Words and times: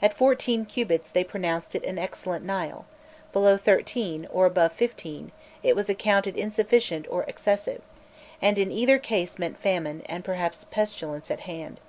At 0.00 0.14
fourteen 0.16 0.64
cubits, 0.64 1.10
they 1.10 1.22
pronounced 1.22 1.74
it 1.74 1.84
an 1.84 1.98
excellent 1.98 2.42
Nile; 2.42 2.86
below 3.34 3.58
thirteen, 3.58 4.26
or 4.32 4.46
above 4.46 4.72
fifteen, 4.72 5.30
it 5.62 5.76
was 5.76 5.90
accounted 5.90 6.38
insufficient 6.38 7.04
or 7.10 7.24
excessive, 7.24 7.82
and 8.40 8.58
in 8.58 8.72
either 8.72 8.98
case 8.98 9.38
meant 9.38 9.58
famine, 9.60 10.04
and 10.06 10.24
perhaps 10.24 10.64
pestilence 10.70 11.30
at 11.30 11.40
hand. 11.40 11.82